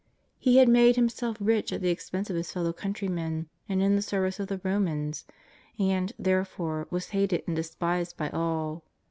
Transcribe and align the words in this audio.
lie 0.43 0.53
had 0.53 0.67
made 0.67 0.95
himself 0.95 1.37
rich 1.39 1.71
at 1.71 1.79
the 1.79 1.89
expense 1.91 2.31
of 2.31 2.35
his 2.35 2.51
fellow 2.51 2.73
countrymen 2.73 3.47
and 3.69 3.83
in 3.83 3.95
the 3.95 4.01
service 4.01 4.39
of 4.39 4.47
the 4.47 4.59
Romans, 4.63 5.27
and, 5.77 6.11
therefore, 6.17 6.87
was 6.89 7.09
hated 7.09 7.43
and 7.45 7.55
despised 7.55 8.17
by 8.17 8.27
all. 8.31 8.83